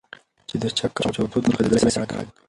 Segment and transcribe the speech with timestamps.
[0.49, 2.11] چې د چك او جغتو ترمنځ غځېدلى سړك